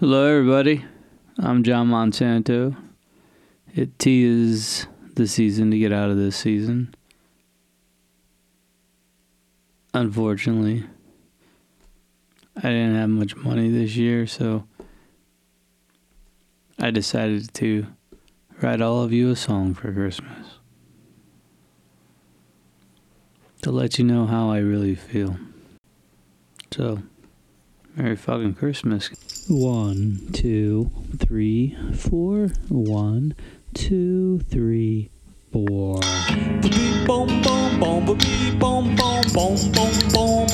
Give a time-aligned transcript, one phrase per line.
[0.00, 0.82] Hello, everybody.
[1.38, 2.74] I'm John Monsanto.
[3.74, 6.94] It is the season to get out of this season.
[9.92, 10.86] Unfortunately,
[12.56, 14.66] I didn't have much money this year, so
[16.78, 17.86] I decided to
[18.62, 20.46] write all of you a song for Christmas
[23.60, 25.36] to let you know how I really feel.
[26.70, 27.02] So,
[27.96, 29.10] Merry fucking Christmas.
[29.48, 32.48] One, two, three, four.
[32.68, 33.34] One,
[33.74, 35.10] two, three,
[35.52, 35.98] four.
[36.62, 38.18] Beep boom boom boom boom
[38.58, 40.46] boom boom boom boom boom.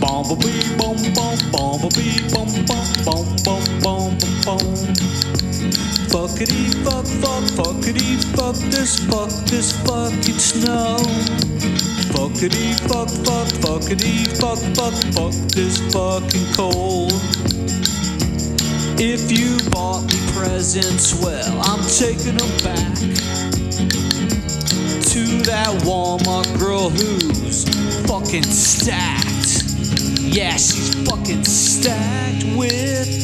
[0.00, 0.46] Boom boom
[0.78, 1.78] boom boom boom
[2.30, 2.50] boom
[3.04, 4.64] boom boom boom boom.
[6.10, 11.99] Fuckity fuck fuck fuckity fuck this fuck this fucking snow.
[12.12, 17.12] Fuckity fuck fuck fuckity fuck fuck fuck this fucking cold.
[18.98, 22.94] If you bought me presents, well, I'm taking them back
[25.10, 27.64] to that Walmart girl who's
[28.06, 29.64] fucking stacked.
[30.20, 33.19] Yeah, she's fucking stacked with